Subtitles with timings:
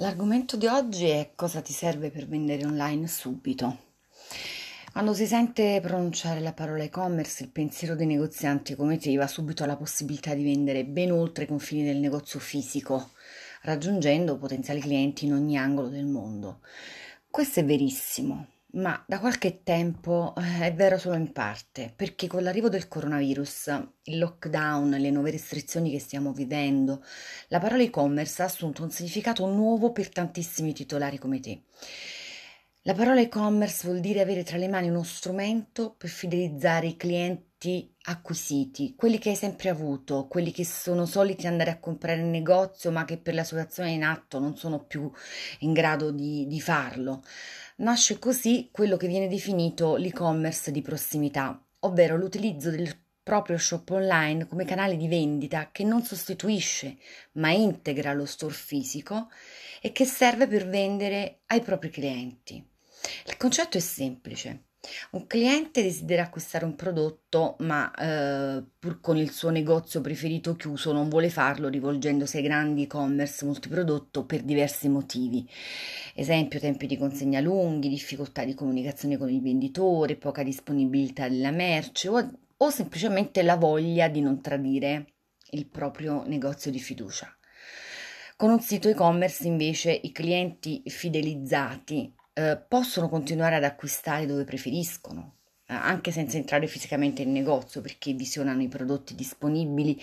[0.00, 3.78] L'argomento di oggi è cosa ti serve per vendere online subito.
[4.92, 9.64] Quando si sente pronunciare la parola e-commerce, il pensiero dei negozianti come te va subito
[9.64, 13.10] alla possibilità di vendere ben oltre i confini del negozio fisico,
[13.62, 16.60] raggiungendo potenziali clienti in ogni angolo del mondo.
[17.28, 22.42] Questo è verissimo, ma da qualche tempo eh, è vero solo in parte, perché con
[22.42, 27.02] l'arrivo del coronavirus, il lockdown, le nuove restrizioni che stiamo vivendo,
[27.48, 31.62] la parola e-commerce ha assunto un significato nuovo per tantissimi titolari come te.
[32.82, 37.94] La parola e-commerce vuol dire avere tra le mani uno strumento per fidelizzare i clienti
[38.04, 42.90] acquisiti, quelli che hai sempre avuto, quelli che sono soliti andare a comprare in negozio
[42.90, 45.10] ma che per la situazione in atto non sono più
[45.60, 47.22] in grado di, di farlo.
[47.80, 52.92] Nasce così quello che viene definito l'e-commerce di prossimità, ovvero l'utilizzo del
[53.22, 56.96] proprio shop online come canale di vendita che non sostituisce
[57.32, 59.28] ma integra lo store fisico
[59.80, 62.66] e che serve per vendere ai propri clienti.
[63.26, 64.67] Il concetto è semplice.
[65.12, 70.92] Un cliente desidera acquistare un prodotto, ma eh, pur con il suo negozio preferito chiuso
[70.92, 75.48] non vuole farlo rivolgendosi ai grandi e-commerce multiprodotto per diversi motivi.
[76.14, 82.08] Esempio, tempi di consegna lunghi, difficoltà di comunicazione con il venditore, poca disponibilità della merce
[82.08, 85.12] o, o semplicemente la voglia di non tradire
[85.50, 87.32] il proprio negozio di fiducia.
[88.36, 95.38] Con un sito e-commerce invece i clienti fidelizzati eh, possono continuare ad acquistare dove preferiscono,
[95.66, 100.00] eh, anche senza entrare fisicamente in negozio perché visionano i prodotti disponibili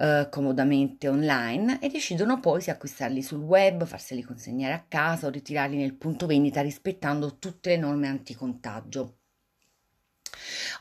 [0.00, 5.30] eh, comodamente online e decidono poi se acquistarli sul web, farseli consegnare a casa o
[5.30, 9.18] ritirarli nel punto vendita rispettando tutte le norme anticontagio.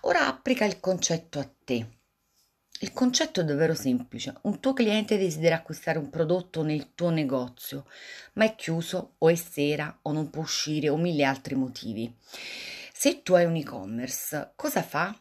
[0.02, 1.88] Ora applica il concetto a te.
[2.80, 4.36] Il concetto è davvero semplice.
[4.42, 7.86] Un tuo cliente desidera acquistare un prodotto nel tuo negozio,
[8.34, 12.14] ma è chiuso o è sera o non può uscire o mille altri motivi.
[12.94, 15.18] Se tu hai un e-commerce, cosa fa?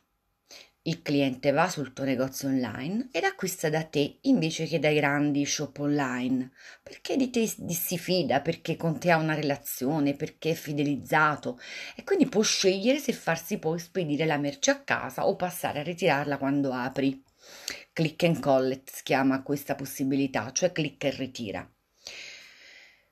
[0.83, 5.47] Il cliente va sul tuo negozio online ed acquista da te invece che dai grandi
[5.47, 6.51] shop online,
[6.83, 11.61] perché di te si fida, perché con te ha una relazione, perché è fidelizzato
[11.95, 15.85] e quindi può scegliere se farsi poi spedire la merce a casa o passare a
[15.85, 17.23] ritirarla quando apri.
[17.93, 21.69] Click and collect si chiama questa possibilità, cioè clicca e ritira.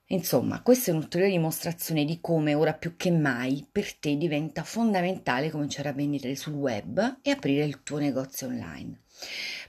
[0.06, 5.50] Insomma, questa è un'ulteriore dimostrazione di come ora più che mai per te diventa fondamentale
[5.50, 9.01] cominciare a vendere sul web e aprire il tuo negozio online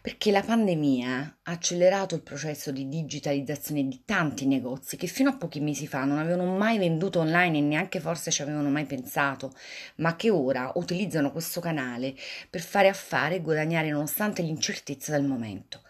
[0.01, 5.37] perché la pandemia ha accelerato il processo di digitalizzazione di tanti negozi che fino a
[5.37, 9.53] pochi mesi fa non avevano mai venduto online e neanche forse ci avevano mai pensato,
[9.95, 12.15] ma che ora utilizzano questo canale
[12.49, 15.81] per fare affari e guadagnare nonostante l'incertezza del momento.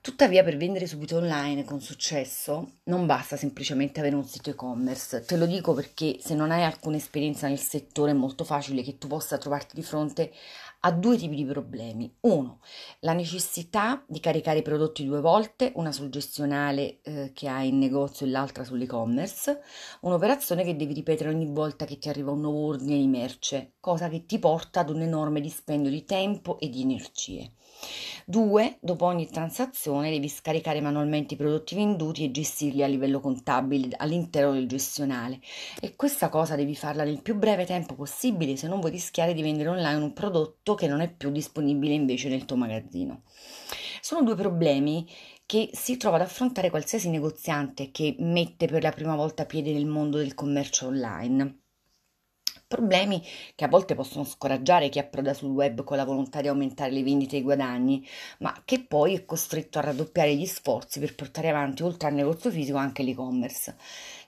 [0.00, 5.24] Tuttavia, per vendere subito online con successo non basta semplicemente avere un sito e-commerce.
[5.24, 8.96] Te lo dico perché se non hai alcuna esperienza nel settore è molto facile che
[8.96, 10.32] tu possa trovarti di fronte
[10.80, 12.14] a due tipi di problemi.
[12.20, 12.60] Uno,
[13.00, 17.78] la necessità di caricare i prodotti due volte, una sul gestionale eh, che hai in
[17.78, 19.60] negozio e l'altra sull'e-commerce,
[20.02, 24.08] un'operazione che devi ripetere ogni volta che ti arriva un nuovo ordine di merce, cosa
[24.08, 27.52] che ti porta ad un enorme dispendio di tempo e di energie.
[28.24, 33.94] Due, dopo ogni transazione devi scaricare manualmente i prodotti venduti e gestirli a livello contabile
[33.96, 35.40] all'interno del gestionale
[35.80, 39.42] e questa cosa devi farla nel più breve tempo possibile se non vuoi rischiare di
[39.42, 43.22] vendere online un prodotto che non è più disponibile invece nel tuo magazzino.
[44.00, 45.06] Sono due problemi
[45.44, 49.86] che si trova ad affrontare qualsiasi negoziante che mette per la prima volta piede nel
[49.86, 51.60] mondo del commercio online.
[52.68, 53.22] Problemi
[53.54, 57.02] che a volte possono scoraggiare chi approda sul web con la volontà di aumentare le
[57.02, 58.06] vendite e i guadagni,
[58.40, 62.50] ma che poi è costretto a raddoppiare gli sforzi per portare avanti oltre al negozio
[62.50, 63.74] fisico anche l'e-commerce.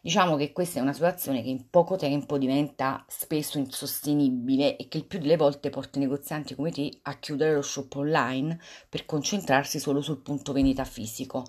[0.02, 4.96] Diciamo che questa è una situazione che in poco tempo diventa spesso insostenibile e che
[4.96, 9.04] il più delle volte porta i negozianti come te a chiudere lo shop online per
[9.04, 11.44] concentrarsi solo sul punto vendita fisico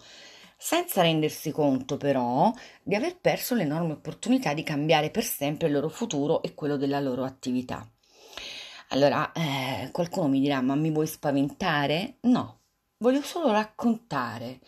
[0.57, 2.51] senza rendersi conto però
[2.83, 6.99] di aver perso l'enorme opportunità di cambiare per sempre il loro futuro e quello della
[6.99, 7.89] loro attività.
[8.89, 12.17] Allora, eh, qualcuno mi dirà, ma mi vuoi spaventare?
[12.21, 12.59] No,
[12.97, 14.59] voglio solo raccontare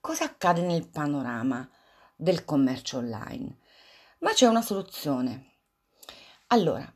[0.00, 1.66] cosa accade nel panorama
[2.18, 3.58] del commercio online.
[4.18, 5.58] Ma c'è una soluzione.
[6.48, 6.92] Allora,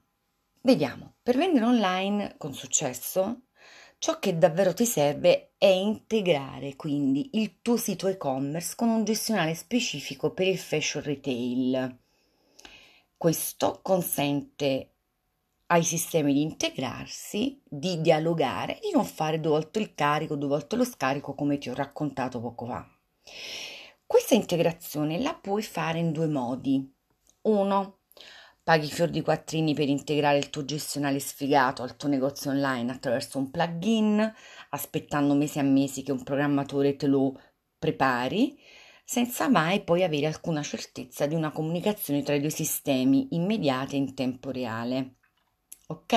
[0.62, 3.44] vediamo, per vendere online con successo
[4.02, 9.54] Ciò che davvero ti serve è integrare quindi il tuo sito e-commerce con un gestionale
[9.54, 11.98] specifico per il fashion retail.
[13.16, 14.94] Questo consente
[15.66, 20.74] ai sistemi di integrarsi, di dialogare, di non fare due volte il carico, due volte
[20.74, 22.84] lo scarico come ti ho raccontato poco fa.
[24.12, 26.86] Questa integrazione la puoi fare in due modi.
[27.44, 28.00] Uno,
[28.62, 33.38] paghi fior di quattrini per integrare il tuo gestionale sfigato al tuo negozio online attraverso
[33.38, 34.34] un plugin,
[34.68, 37.40] aspettando mesi a mesi che un programmatore te lo
[37.78, 38.60] prepari,
[39.02, 43.96] senza mai poi avere alcuna certezza di una comunicazione tra i due sistemi immediata e
[43.96, 45.14] in tempo reale.
[45.86, 46.12] Ok?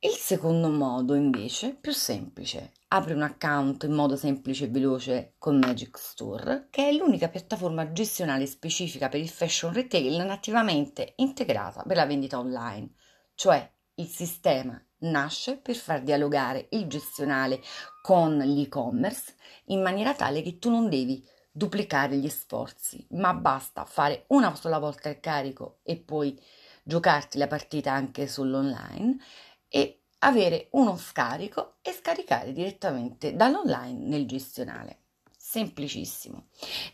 [0.00, 5.58] Il secondo modo invece, più semplice, apri un account in modo semplice e veloce con
[5.58, 11.96] Magic Store, che è l'unica piattaforma gestionale specifica per il fashion retail nativamente integrata per
[11.96, 12.90] la vendita online,
[13.34, 17.60] cioè il sistema nasce per far dialogare il gestionale
[18.02, 19.34] con l'e-commerce
[19.66, 24.78] in maniera tale che tu non devi duplicare gli sforzi, ma basta fare una sola
[24.78, 26.36] volta il carico e poi
[26.82, 29.16] giocarti la partita anche sull'online
[29.68, 34.98] e avere uno scarico e scaricare direttamente dall'online nel gestionale.
[35.36, 36.44] Semplicissimo.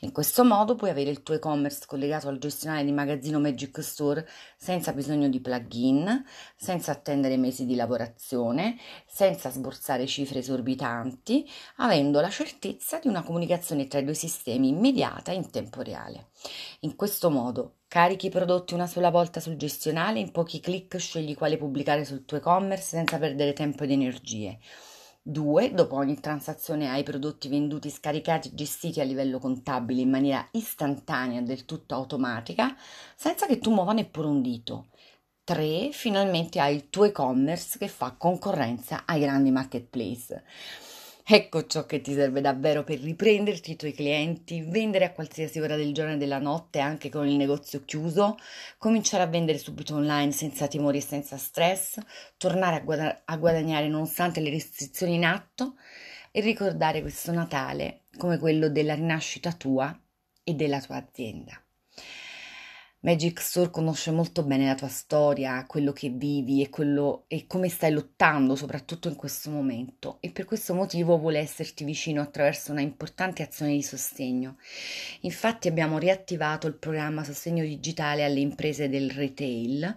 [0.00, 4.26] In questo modo puoi avere il tuo e-commerce collegato al gestionale di magazzino Magic Store
[4.56, 6.24] senza bisogno di plugin,
[6.56, 11.46] senza attendere mesi di lavorazione, senza sborsare cifre esorbitanti,
[11.76, 16.28] avendo la certezza di una comunicazione tra i due sistemi immediata in tempo reale.
[16.80, 21.34] In questo modo carichi i prodotti una sola volta sul gestionale, in pochi clic scegli
[21.34, 24.58] quale pubblicare sul tuo e-commerce senza perdere tempo ed energie.
[25.22, 25.72] 2.
[25.74, 30.46] Dopo ogni transazione hai i prodotti venduti scaricati e gestiti a livello contabile in maniera
[30.52, 32.76] istantanea, del tutto automatica,
[33.16, 34.90] senza che tu muova neppure un dito.
[35.44, 35.90] 3.
[35.92, 40.44] Finalmente hai il tuo e-commerce che fa concorrenza ai grandi marketplace.
[41.28, 45.74] Ecco ciò che ti serve davvero per riprenderti i tuoi clienti, vendere a qualsiasi ora
[45.74, 48.36] del giorno e della notte, anche con il negozio chiuso,
[48.78, 51.98] cominciare a vendere subito online senza timori e senza stress,
[52.36, 55.74] tornare a, guada- a guadagnare nonostante le restrizioni in atto
[56.30, 60.00] e ricordare questo Natale come quello della rinascita tua
[60.44, 61.60] e della tua azienda.
[63.06, 67.68] Magic Store conosce molto bene la tua storia, quello che vivi e, quello, e come
[67.68, 72.80] stai lottando, soprattutto in questo momento, e per questo motivo vuole esserti vicino attraverso una
[72.80, 74.56] importante azione di sostegno.
[75.20, 79.94] Infatti abbiamo riattivato il programma Sostegno Digitale alle imprese del retail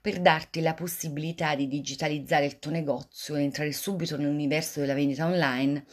[0.00, 5.26] per darti la possibilità di digitalizzare il tuo negozio e entrare subito nell'universo della vendita
[5.26, 5.84] online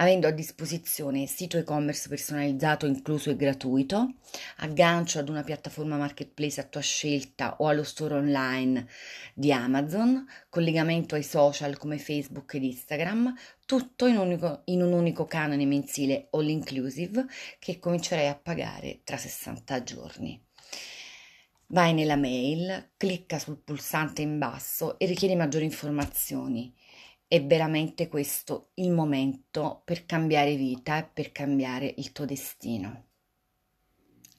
[0.00, 4.14] avendo a disposizione sito e-commerce personalizzato incluso e gratuito,
[4.58, 8.86] aggancio ad una piattaforma marketplace a tua scelta o allo store online
[9.34, 13.34] di Amazon, collegamento ai social come Facebook ed Instagram,
[13.66, 17.26] tutto in un unico, in un unico canone mensile all inclusive
[17.58, 20.42] che comincerai a pagare tra 60 giorni.
[21.72, 26.74] Vai nella mail, clicca sul pulsante in basso e richiedi maggiori informazioni.
[27.32, 33.04] È veramente questo il momento per cambiare vita e per cambiare il tuo destino.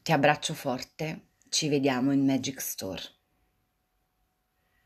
[0.02, 3.02] Ti abbraccio forte, ci vediamo in Magic Store.